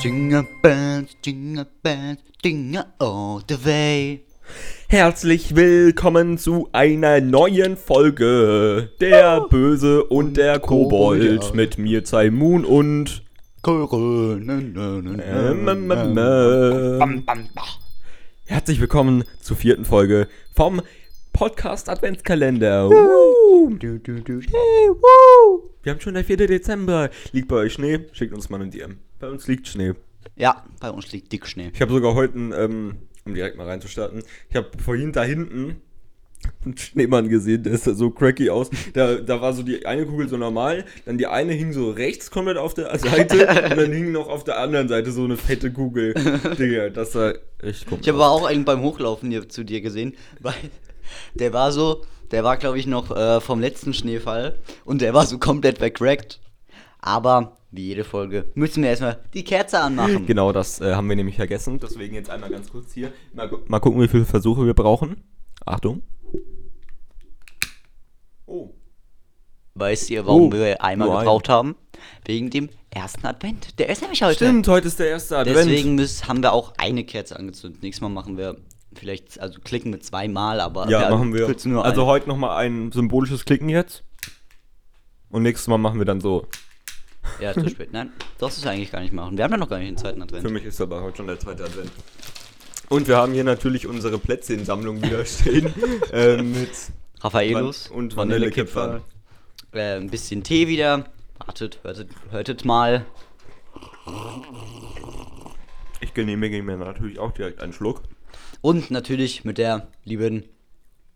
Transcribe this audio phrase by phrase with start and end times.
[0.00, 4.24] Jingle bells, jingle bells, jingle all the way.
[4.88, 11.54] Herzlich willkommen zu einer neuen Folge Der Böse und der Kobold Kobold.
[11.54, 13.22] mit mir Moon und.
[18.46, 20.80] Herzlich willkommen zur vierten Folge vom
[21.34, 22.88] Podcast Adventskalender.
[23.60, 23.74] Woo.
[23.74, 24.40] Du, du, du.
[25.82, 26.46] Wir haben schon der 4.
[26.46, 27.10] Dezember.
[27.32, 28.06] Liegt bei euch Schnee?
[28.12, 28.98] Schickt uns mal eine DM.
[29.18, 29.92] Bei uns liegt Schnee.
[30.36, 31.70] Ja, bei uns liegt dick Schnee.
[31.74, 35.82] Ich habe sogar heute, ähm, um direkt mal reinzustarten, ich habe vorhin da hinten
[36.64, 38.70] einen Schneemann gesehen, der sah so cracky aus.
[38.94, 42.30] Da, da war so die eine Kugel so normal, dann die eine hing so rechts
[42.30, 45.70] komplett auf der Seite und dann hing noch auf der anderen Seite so eine fette
[45.70, 46.14] Kugel.
[46.58, 49.82] Digga, das sah echt komisch Ich habe aber auch einen beim Hochlaufen hier zu dir
[49.82, 50.54] gesehen, weil
[51.34, 55.26] der war so, der war glaube ich noch äh, vom letzten Schneefall und der war
[55.26, 56.40] so komplett wegwreckt.
[57.02, 60.26] Aber wie jede Folge müssen wir erstmal die Kerze anmachen.
[60.26, 61.78] Genau, das äh, haben wir nämlich vergessen.
[61.80, 63.12] Deswegen jetzt einmal ganz kurz hier.
[63.32, 65.22] Mal, gu- mal gucken, wie viele Versuche wir brauchen.
[65.64, 66.02] Achtung.
[68.46, 68.70] Oh.
[69.74, 71.76] Weißt ihr, warum Oh, wir einmal gebraucht haben?
[72.24, 73.78] Wegen dem ersten Advent.
[73.78, 74.34] Der ist nämlich heute.
[74.34, 75.56] Stimmt, heute ist der erste Advent.
[75.58, 77.82] Deswegen müssen, haben wir auch eine Kerze angezündet.
[77.82, 78.56] Nächstes Mal machen wir
[78.94, 81.46] vielleicht, also klicken wir zweimal, aber Ja, machen wir.
[81.46, 82.06] also eine.
[82.06, 84.02] heute nochmal ein symbolisches Klicken jetzt.
[85.30, 86.46] Und nächstes Mal machen wir dann so.
[87.40, 87.92] Ja, zu spät.
[87.92, 89.36] Nein, das ist eigentlich gar nicht machen.
[89.36, 90.42] Wir haben ja noch gar nicht den zweiten Advent.
[90.46, 91.90] Für mich ist aber heute schon der zweite Advent.
[92.88, 95.72] Und wir haben hier natürlich unsere Plätzchensammlung wieder stehen.
[96.12, 96.70] äh, mit
[97.20, 99.02] Raffaellos Van- und Vanillekipferl.
[99.72, 101.04] Äh, ein bisschen Tee wieder.
[101.38, 103.06] Wartet, hörtet, hörtet mal.
[106.10, 108.02] Ich genehmige mir natürlich auch direkt einen Schluck.
[108.62, 110.42] Und natürlich mit der lieben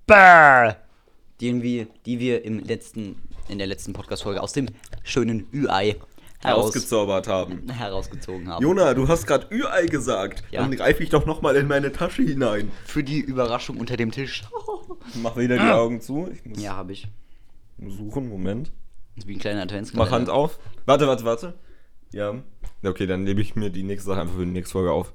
[0.07, 0.77] Brr,
[1.41, 4.69] den wir, die wir im letzten, in der letzten Podcast-Folge aus dem
[5.03, 5.97] schönen Ü-Ei
[6.39, 7.69] heraus, Ausgezaubert haben.
[7.73, 8.63] herausgezogen haben.
[8.63, 10.45] Jona, du hast gerade Ü-Ei gesagt.
[10.53, 10.61] Ja.
[10.61, 12.71] Dann greife ich doch nochmal in meine Tasche hinein.
[12.87, 14.45] Für die Überraschung unter dem Tisch.
[15.21, 16.31] Mach wieder die Augen zu.
[16.57, 17.09] Ja, habe ich.
[17.85, 18.71] suchen, Moment.
[19.17, 20.09] Wie ein kleiner Adventskalender.
[20.09, 20.61] Mach Hand auf.
[20.87, 21.55] Warte, warte, warte.
[22.13, 22.45] Ja.
[22.87, 25.13] Okay, dann lebe ich mir die nächste Sache einfach für die nächste Folge auf.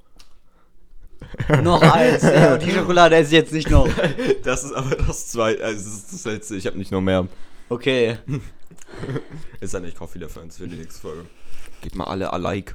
[1.64, 2.24] Noch eins.
[2.24, 3.88] Ja, die Schokolade ist jetzt nicht noch.
[4.44, 6.56] Das ist aber das zweite, also das ist das letzte.
[6.56, 7.28] Ich habe nicht noch mehr.
[7.68, 8.18] Okay.
[9.60, 11.26] Ist dann, ich kaufe wieder für uns für die nächste Folge.
[11.82, 12.74] Geht mal alle alike.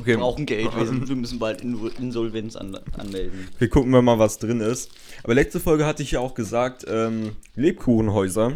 [0.00, 0.74] Okay, Wir brauchen Geld.
[0.74, 3.48] Wir, sind, wir müssen bald Insolvenz an, anmelden.
[3.58, 4.90] wir gucken wir mal, was drin ist.
[5.22, 8.52] Aber letzte Folge hatte ich ja auch gesagt, ähm, Lebkuchenhäuser.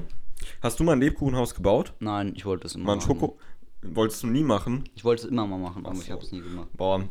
[0.63, 1.93] Hast du mal ein Lebkuchenhaus gebaut?
[1.99, 3.09] Nein, ich wollte es immer Mal ein machen.
[3.09, 3.39] Schoko?
[3.83, 4.85] Wolltest du nie machen?
[4.95, 6.13] Ich wollte es immer mal machen, aber Ach ich so.
[6.13, 6.69] habe es nie gemacht.
[6.77, 7.05] Boah,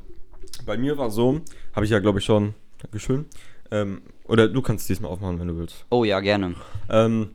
[0.66, 1.42] bei mir war so,
[1.74, 3.26] habe ich ja glaube ich schon, Dankeschön.
[3.72, 5.86] Ähm, oder du kannst diesmal aufmachen, wenn du willst.
[5.90, 6.56] Oh ja, gerne.
[6.90, 7.31] Ähm,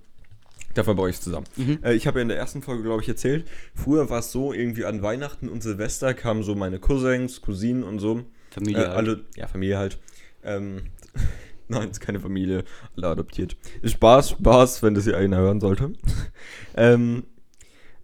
[0.75, 1.47] dafür baue ich es zusammen.
[1.57, 1.79] Mhm.
[1.83, 4.53] Äh, ich habe ja in der ersten Folge, glaube ich, erzählt, früher war es so,
[4.53, 8.23] irgendwie an Weihnachten und Silvester kamen so meine Cousins, Cousinen und so.
[8.51, 8.97] Familie Äh, halt.
[8.97, 9.99] alle, ja, Familie halt.
[10.45, 10.83] Ähm,
[11.69, 12.65] nein, ist keine Familie,
[12.97, 13.57] alle adoptiert.
[13.85, 15.93] Spaß, Spaß, wenn das hier einer hören sollte.
[16.77, 17.25] ähm,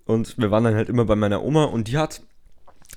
[0.06, 2.22] und wir waren dann halt immer bei meiner Oma und die hat,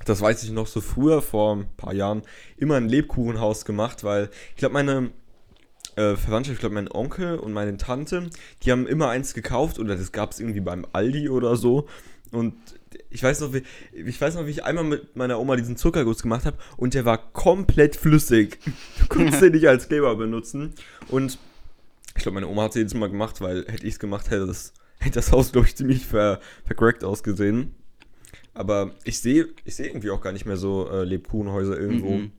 [0.05, 2.21] das weiß ich noch so früher, vor ein paar Jahren,
[2.57, 5.11] immer ein Lebkuchenhaus gemacht, weil ich glaube, meine
[5.95, 8.29] äh, Verwandtschaft, ich glaube, mein Onkel und meine Tante,
[8.63, 11.87] die haben immer eins gekauft oder das gab es irgendwie beim Aldi oder so.
[12.31, 12.55] Und
[13.09, 16.21] ich weiß noch, wie, ich weiß noch, wie ich einmal mit meiner Oma diesen Zuckerguss
[16.21, 18.59] gemacht habe und der war komplett flüssig.
[18.99, 20.73] Du konntest den nicht als Kleber benutzen.
[21.09, 21.39] Und
[22.15, 24.45] ich glaube, meine Oma hat es jedes Mal gemacht, weil hätte ich es gemacht, hätte
[24.45, 27.75] das, hätte das Haus, glaube ich, ziemlich ver, vercrackt ausgesehen.
[28.53, 32.11] Aber ich sehe ich sehe irgendwie auch gar nicht mehr so äh, Lebkuchenhäuser irgendwo.
[32.11, 32.31] Mhm.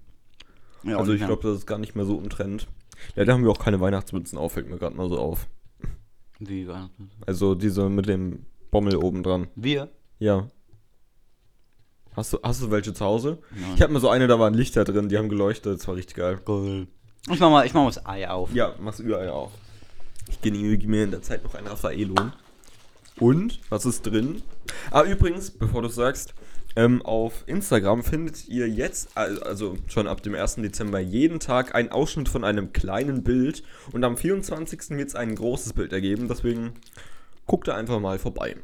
[0.83, 2.67] Ja, also ich glaube, das ist gar nicht mehr so im Trend.
[3.17, 5.47] Ja, da haben wir auch keine Weihnachtsmützen auf, fällt mir gerade mal so auf.
[6.39, 7.11] Wie Weihnachten?
[7.27, 9.49] Also diese mit dem Bommel oben dran.
[9.55, 9.91] Wir?
[10.19, 10.49] Ja.
[12.17, 13.39] Hast du, hast du welche zu Hause?
[13.51, 13.73] Nein.
[13.77, 16.17] Ich habe mal so eine, da waren Lichter drin, die haben geleuchtet, das war richtig
[16.17, 16.41] geil.
[16.45, 16.87] Geil.
[17.31, 18.53] Ich mach mal, ich mach mal das Ei auf.
[18.55, 19.53] Ja, mach's überall auf.
[20.29, 22.15] Ich genehmige mir in der Zeit noch ein Raffaello.
[23.21, 24.43] Und, was ist drin?
[24.91, 26.35] Ah, übrigens, bevor du sagst,
[26.77, 30.57] ähm, auf Instagram findet ihr jetzt, al- also schon ab dem 1.
[30.57, 33.63] Dezember, jeden Tag einen Ausschnitt von einem kleinen Bild.
[33.93, 34.91] Und am 24.
[34.91, 36.29] wird es ein großes Bild ergeben.
[36.29, 36.73] Deswegen
[37.47, 38.57] guckt da einfach mal vorbei.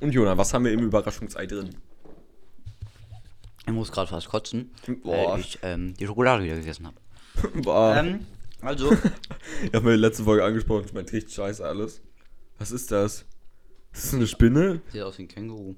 [0.00, 1.70] Und Jona, was haben wir im Überraschungsei drin?
[3.66, 4.70] Ich muss gerade fast kotzen,
[5.02, 5.32] Boah.
[5.34, 6.96] weil ich ähm, die Schokolade wieder gegessen habe.
[7.98, 8.26] Ähm,
[8.60, 8.92] also,
[9.64, 12.00] Ich habe mir letzte Folge angesprochen, ich meine, richtig scheiße alles.
[12.58, 13.24] Was ist das?
[13.92, 14.80] Ist das eine Spinne?
[14.90, 15.74] sieht aus wie ein Känguru.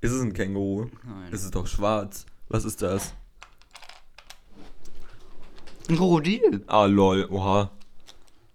[0.00, 0.86] Ist es ein Känguru?
[1.04, 1.32] Nein.
[1.32, 2.24] Es ist doch schwarz.
[2.48, 3.12] Was ist das?
[5.88, 6.62] Ein Krokodil.
[6.66, 7.70] Ah, lol, oha.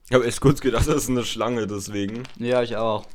[0.07, 2.23] Ich habe echt kurz gedacht, das ist eine Schlange, deswegen.
[2.37, 3.05] Ja, ich auch.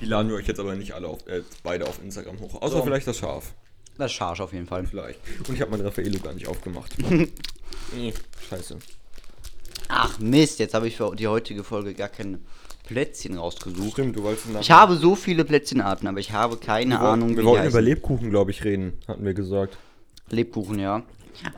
[0.00, 2.60] Die laden wir euch jetzt aber nicht alle auf, äh, beide auf Instagram hoch.
[2.62, 2.82] Außer So.
[2.84, 3.54] vielleicht das Schaf.
[3.96, 4.86] Das ist Charge auf jeden Fall.
[4.86, 5.20] Vielleicht.
[5.48, 6.94] Und ich habe mein Raffaello gar nicht aufgemacht.
[7.94, 8.14] Nee,
[8.48, 8.78] Scheiße.
[9.88, 12.38] Ach Mist, jetzt habe ich für die heutige Folge gar keine
[12.84, 13.92] Plätzchen rausgesucht.
[13.92, 17.12] Stimmt, du wolltest nach Ich habe so viele Plätzchenarten, aber ich habe keine wir wollten-
[17.12, 17.80] Ahnung, Wir wie die wollten über.
[17.80, 19.76] Lebkuchen, glaube ich, reden, hatten wir gesagt.
[20.30, 21.02] Lebkuchen, ja.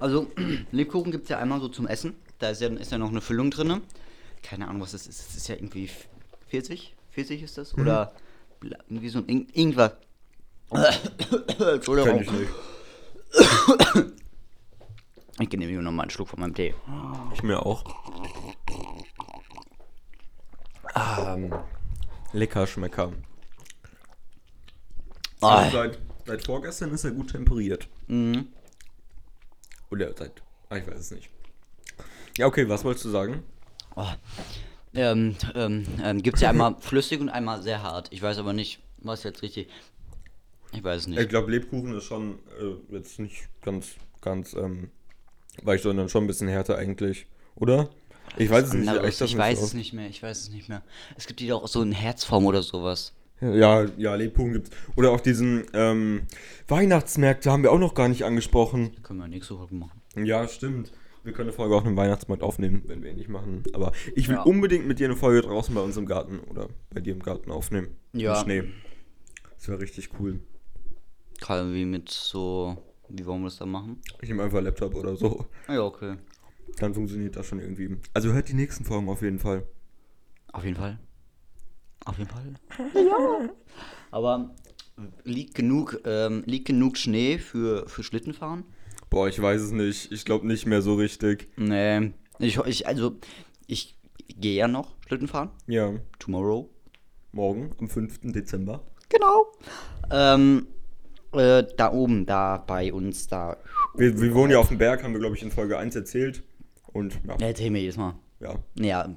[0.01, 0.29] Also,
[0.73, 2.15] Lebkuchen gibt es ja einmal so zum Essen.
[2.39, 3.81] Da ist ja, ist ja noch eine Füllung drin.
[4.43, 5.19] Keine Ahnung, was das ist.
[5.29, 5.91] Das ist ja irgendwie
[6.49, 6.95] 40?
[7.11, 7.77] 40 ist das?
[7.77, 8.13] Oder
[8.61, 9.93] bla- irgendwie so ein Ing irgendwas.
[11.59, 12.13] Entschuldigung.
[12.13, 12.51] Kenn ich nicht.
[15.39, 16.75] Ich genehmige nochmal einen Schluck von meinem Tee.
[17.35, 17.85] Ich mir auch.
[21.19, 21.65] Ah,
[22.33, 23.13] lecker Schmecker.
[25.41, 25.57] Ah.
[25.59, 27.89] Also seit, seit vorgestern ist er gut temperiert.
[28.09, 28.49] Mhm.
[29.91, 30.43] Oder seit.
[30.69, 31.31] Ah, ich weiß es nicht.
[32.37, 33.43] Ja, okay, was wolltest du sagen?
[33.95, 34.07] Oh.
[34.95, 38.09] Ähm, ähm, ähm, gibt es ja einmal flüssig und einmal sehr hart.
[38.11, 39.69] Ich weiß aber nicht, was jetzt richtig.
[40.73, 41.19] Ich weiß es nicht.
[41.19, 44.91] Ich glaube, Lebkuchen ist schon äh, jetzt nicht ganz, ganz ähm,
[45.63, 47.89] weich, sondern schon ein bisschen härter eigentlich, oder?
[48.37, 48.93] Ich weiß es nicht.
[48.93, 50.83] Ich nicht weiß es nicht mehr, ich weiß es nicht mehr.
[51.17, 53.13] Es gibt die doch auch so in Herzform oder sowas.
[53.41, 54.71] Ja, ja, Lebkuchen gibt's.
[54.97, 56.23] Oder auch diesen ähm,
[56.69, 58.97] Weihnachtsmärkte haben wir auch noch gar nicht angesprochen.
[59.03, 60.01] Können wir nächste Folge machen.
[60.17, 60.91] Ja, stimmt.
[61.23, 63.63] Wir können eine Folge auf einem Weihnachtsmarkt aufnehmen, wenn wir ihn nicht machen.
[63.73, 64.43] Aber ich will Ja.
[64.43, 67.51] unbedingt mit dir eine Folge draußen bei uns im Garten oder bei dir im Garten
[67.51, 67.89] aufnehmen.
[68.13, 68.39] Ja.
[68.39, 68.65] Im Schnee.
[69.59, 70.41] Das wäre richtig cool.
[71.41, 72.77] Gerade wie mit so.
[73.09, 74.01] Wie wollen wir das dann machen?
[74.23, 75.45] Ich nehme einfach einen Laptop oder so.
[75.67, 76.15] Ah Ja, okay.
[76.79, 77.97] Dann funktioniert das schon irgendwie.
[78.13, 79.67] Also hört die nächsten Folgen auf jeden Fall.
[80.53, 80.99] Auf jeden Fall.
[82.05, 82.55] Auf jeden Fall.
[82.95, 83.49] Ja.
[84.11, 84.55] Aber
[85.25, 88.65] liegt genug, ähm, liegt genug Schnee für, für Schlittenfahren?
[89.11, 90.13] Boah, ich weiß es nicht.
[90.13, 91.49] Ich glaube nicht mehr so richtig.
[91.57, 92.13] Nee.
[92.39, 93.17] Ich, ich, also,
[93.67, 93.97] ich
[94.29, 95.51] gehe ja noch Schlittenfahren.
[95.67, 96.69] Ja, Tomorrow.
[97.33, 98.21] morgen, am 5.
[98.33, 98.85] Dezember.
[99.09, 99.53] Genau.
[100.11, 100.67] Ähm,
[101.33, 103.57] äh, da oben, da bei uns, da.
[103.95, 106.43] Wir, wir wohnen ja auf dem Berg, haben wir, glaube ich, in Folge 1 erzählt.
[106.97, 108.15] Und ja, Ja, erzähl mir jedes Mal.
[108.41, 108.55] ja.
[108.79, 109.17] Ja,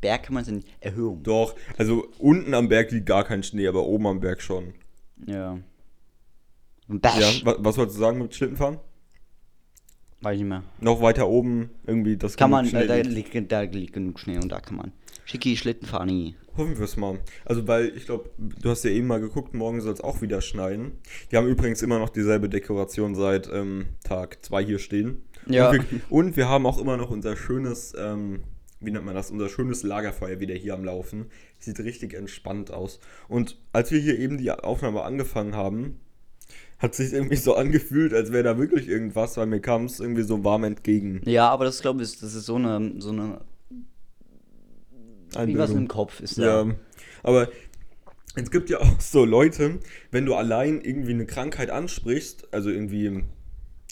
[0.00, 1.22] Berg kann man es in Erhöhung.
[1.22, 4.74] Doch, also unten am Berg liegt gar kein Schnee, aber oben am Berg schon.
[5.26, 5.54] Ja.
[6.88, 7.44] Ja, Bash.
[7.44, 8.78] wa was wolltest du sagen mit Schlittenfahren?
[10.22, 10.62] Weiß ich nicht mehr.
[10.80, 13.52] Noch weiter oben irgendwie das Kann man, Schnee äh, da, liegt.
[13.52, 14.92] da liegt genug Schnee und da kann man.
[15.24, 16.34] Schicki Schlittenfahren.
[16.56, 17.18] Hoffen wir es mal.
[17.44, 20.40] Also, weil ich glaube, du hast ja eben mal geguckt, morgen soll es auch wieder
[20.40, 20.92] schneien.
[21.28, 25.22] Wir haben übrigens immer noch dieselbe Dekoration seit ähm, Tag 2 hier stehen.
[25.46, 25.70] Ja.
[25.70, 28.44] Und wir, und wir haben auch immer noch unser schönes, ähm,
[28.80, 31.26] wie nennt man das, unser schönes Lagerfeuer wieder hier am Laufen.
[31.58, 33.00] Sieht richtig entspannt aus.
[33.28, 36.00] Und als wir hier eben die Aufnahme angefangen haben,
[36.78, 40.22] hat sich irgendwie so angefühlt, als wäre da wirklich irgendwas, weil mir kam es irgendwie
[40.22, 41.22] so warm entgegen.
[41.24, 43.40] Ja, aber das glaube ich, das ist so eine, so eine,
[45.34, 45.76] irgendwas Einbildung.
[45.78, 46.64] im Kopf ist da.
[46.64, 46.74] Ja,
[47.22, 47.48] aber
[48.34, 49.78] es gibt ja auch so Leute,
[50.10, 53.24] wenn du allein irgendwie eine Krankheit ansprichst, also irgendwie,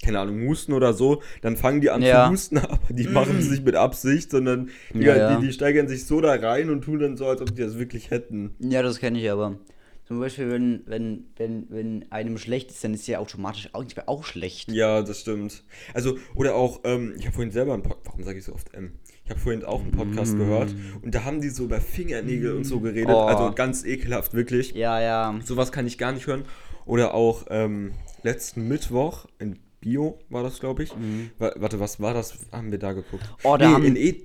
[0.03, 2.27] keine Ahnung, Husten oder so, dann fangen die an Ja.
[2.27, 5.37] zu husten, aber die machen es nicht mit Absicht, sondern die, Ja, ja.
[5.41, 7.79] Die, die steigern sich so da rein und tun dann so, als ob die das
[7.79, 8.55] wirklich hätten.
[8.59, 9.59] Ja, das kenne ich aber.
[10.07, 13.97] Zum Beispiel, wenn, wenn, wenn, wenn einem schlecht ist, dann ist ja automatisch auch, nicht
[13.97, 14.71] mehr auch schlecht.
[14.71, 15.63] Ja, das stimmt.
[15.95, 18.69] Also, oder auch, ähm, ich habe vorhin selber einen Podcast, warum sage ich so oft
[18.75, 18.93] ähm?
[19.25, 22.65] Ich habe vorhin auch einen Podcast gehört und da haben die so über Fingernägel und
[22.65, 23.13] so geredet, Mm.
[23.13, 23.21] Oh.
[23.23, 24.73] also ganz ekelhaft, wirklich.
[24.75, 25.41] Ja, ja.
[25.43, 26.45] Sowas kann ich gar nicht hören.
[26.85, 30.91] Oder auch ähm, letzten Mittwoch in Bio war das, glaube ich.
[31.39, 32.39] Wa warte, was war das?
[32.51, 33.23] Haben wir da geguckt?
[33.23, 33.37] Mhm.
[33.43, 34.23] Oh, da haben- in e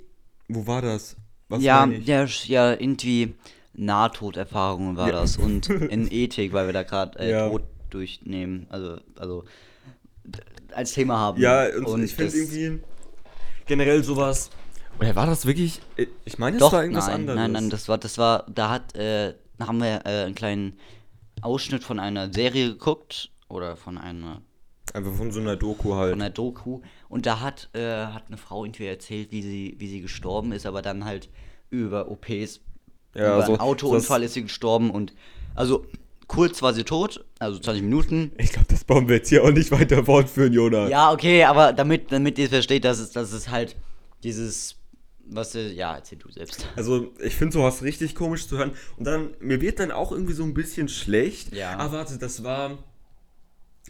[0.48, 1.18] Wo war das?
[1.50, 2.06] Was ja, ich?
[2.08, 3.36] ja, ja, irgendwie
[3.74, 5.14] Nahtoderfahrungen war Ja.
[5.22, 5.36] das.
[5.38, 7.50] Und in Ethik, weil wir da gerade äh, Ja.
[7.50, 9.44] Tod durchnehmen, also, also
[10.74, 11.42] als Thema haben.
[11.42, 12.80] Ja, und, ich finde das- irgendwie
[13.66, 14.50] generell sowas.
[15.00, 15.82] Oder war das wirklich?
[15.98, 17.38] äh, Ich meine, es Doch, war irgendwas nein, anderes.
[17.40, 20.78] nein, nein, das war, das war, da hat, äh, da haben wir äh, einen kleinen
[21.42, 24.42] Ausschnitt von einer Serie geguckt oder von einer
[24.94, 26.12] Einfach von so einer Doku halt.
[26.12, 29.88] von einer Doku und da hat, äh, hat eine Frau irgendwie erzählt, wie sie, wie
[29.88, 31.30] sie gestorben ist, aber dann halt
[31.70, 32.60] über OPs,
[33.16, 35.14] Ja, über so- einen Autounfall ist sie gestorben und
[35.56, 35.86] also
[36.28, 38.32] kurz war sie tot, also 20 Minuten.
[38.38, 40.90] Ich glaube, das bauen wir jetzt hier auch nicht weiter fortführen, Jonas.
[40.90, 43.76] Ja, okay, aber damit, damit ihr versteht, dass es, dass es halt
[44.24, 44.76] dieses,
[45.26, 46.66] was, äh, ja, erzähl du selbst.
[46.76, 48.72] Also, ich finde sowas richtig komisch zu hören.
[48.98, 51.54] Und dann, mir wird dann auch irgendwie so ein bisschen schlecht.
[51.56, 51.78] Ja.
[51.78, 52.78] Ah, warte, das war.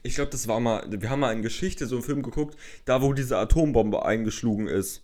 [0.03, 0.85] Ich glaube, das war mal.
[0.89, 5.03] Wir haben mal in Geschichte so einen Film geguckt, da wo diese Atombombe eingeschlagen ist.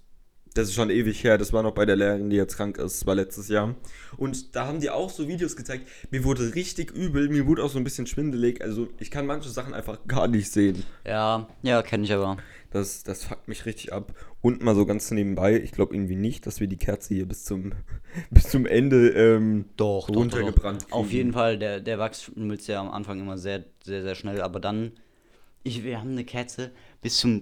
[0.56, 1.38] Das ist schon ewig her.
[1.38, 3.02] Das war noch bei der Lehrerin, die jetzt krank ist.
[3.02, 3.76] Das war letztes Jahr.
[4.16, 5.86] Und da haben die auch so Videos gezeigt.
[6.12, 7.28] Mir wurde richtig übel.
[7.28, 8.62] Mir wurde auch so ein bisschen schwindelig.
[8.62, 10.84] Also ich kann manche Sachen einfach gar nicht sehen.
[11.06, 12.38] Ja, ja, kenne ich aber.
[12.72, 14.14] Das, das fuckt mich richtig ab.
[14.40, 17.44] Und mal so ganz nebenbei, ich glaube irgendwie nicht, dass wir die Kerze hier bis
[17.44, 17.74] zum,
[18.32, 20.96] bis zum Ende ähm, Doch, runtergebrannt doch, doch.
[20.96, 24.42] Auf jeden Fall, der, der Wachs schmilzt ja am Anfang immer sehr, sehr, sehr schnell,
[24.42, 24.94] aber dann,
[25.64, 26.72] ich, wir haben eine Kerze
[27.02, 27.42] bis zum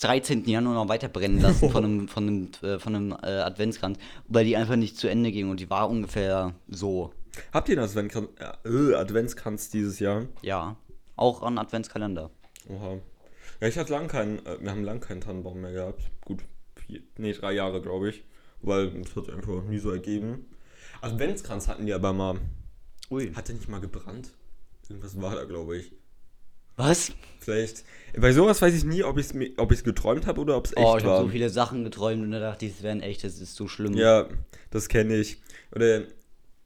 [0.00, 0.44] 13.
[0.46, 4.44] Januar noch weiter brennen lassen von einem, von einem, äh, von einem äh, Adventskranz, weil
[4.44, 7.12] die einfach nicht zu Ende ging und die war ungefähr so,
[7.52, 8.28] Habt ihr einen Adventkranz,
[8.64, 10.26] äh, Adventskranz dieses Jahr?
[10.42, 10.76] ja,
[11.16, 12.30] auch an Adventskalender.
[12.68, 12.98] Oha.
[13.60, 16.02] Ja, ich hatte lang keinen, äh, wir haben lang keinen Tannenbaum mehr gehabt.
[16.24, 16.40] Gut,
[16.74, 18.24] vier, nee, drei Jahre, glaube ich.
[18.62, 20.46] Weil es hat einfach nie so ergeben.
[21.02, 22.40] Adventskranz hatten die aber mal.
[23.10, 23.32] Ui.
[23.34, 24.30] Hat der nicht mal gebrannt?
[24.88, 25.92] Irgendwas war da, glaube ich.
[26.76, 27.12] Was?
[27.40, 27.84] Vielleicht.
[28.16, 30.72] Bei sowas weiß ich nie, ob ich es ob ich's geträumt habe oder ob es
[30.72, 31.16] echt Oh, ich war.
[31.18, 33.68] habe so viele Sachen geträumt und da dachte ich, es wären echt, das ist so
[33.68, 33.94] schlimm.
[33.94, 34.28] Ja,
[34.70, 35.38] das kenne ich.
[35.74, 36.04] Oder,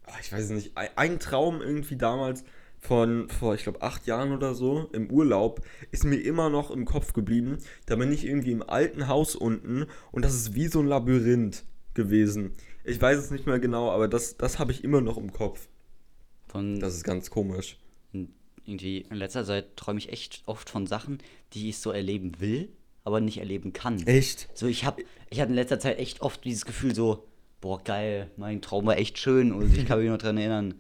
[0.05, 2.45] ah, ich weiß nicht, ein, ein Traum irgendwie damals
[2.81, 6.85] von vor, ich glaube, acht Jahren oder so im Urlaub ist mir immer noch im
[6.85, 7.59] Kopf geblieben.
[7.87, 11.65] Da bin ich irgendwie im alten Haus unten und das ist wie so ein Labyrinth
[11.95, 12.53] gewesen.
[12.85, 15.67] Ich weiß es nicht mehr genau, aber das, das habe ich immer noch im Kopf.
[16.47, 17.79] Von Das ist ganz komisch.
[18.69, 21.19] Irgendwie in letzter Zeit träume ich echt oft von Sachen,
[21.53, 22.69] die ich so erleben will,
[23.05, 24.07] aber nicht erleben kann.
[24.07, 24.49] Echt?
[24.55, 27.27] So, ich habe ich hatte in letzter Zeit echt oft dieses Gefühl so,
[27.61, 30.75] boah, geil, mein Traum war echt schön und ich kann mich noch dran erinnern.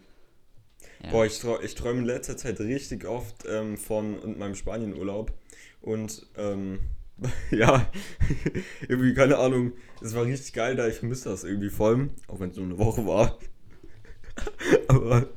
[1.02, 1.10] Ja.
[1.10, 5.32] Boah, ich, trau, ich träume in letzter Zeit richtig oft ähm, von und meinem Spanienurlaub.
[5.80, 6.80] Und ähm,
[7.50, 7.90] ja,
[8.88, 12.50] irgendwie, keine Ahnung, es war richtig geil da, ich vermisse das irgendwie voll, auch wenn
[12.50, 13.38] es nur eine Woche war.
[14.88, 15.28] Aber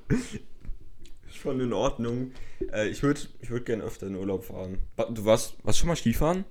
[1.41, 2.31] schon in Ordnung.
[2.71, 4.79] Äh, ich würde ich würd gerne öfter in Urlaub fahren.
[5.11, 6.45] Du warst, warst schon mal Skifahren?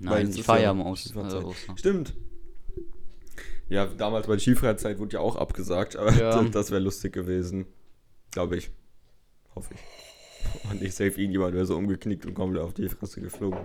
[0.00, 1.18] Nein, ich fahre ja am Aus, äh.
[1.18, 1.78] Ostern.
[1.78, 2.14] Stimmt.
[3.68, 6.30] Ja, damals bei der Skifreizeit wurde ja auch abgesagt, aber Ja.
[6.42, 7.66] das, das wäre lustig gewesen.
[8.32, 8.70] Glaube ich.
[9.54, 10.70] Hoffe ich.
[10.70, 13.60] Und nicht safe irgendjemand wäre so umgeknickt und komplett auf die Fresse geflogen.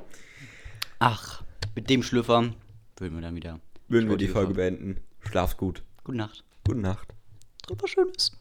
[0.99, 1.43] Ach,
[1.75, 2.53] mit dem Schlüpfer
[2.97, 3.59] würden wir dann wieder.
[3.87, 4.97] Würden wir die Folge beenden.
[5.21, 5.83] Schlaf's gut.
[6.03, 6.43] Gute Nacht.
[6.65, 7.13] Gute Nacht.
[7.65, 8.38] Drüber Schönes.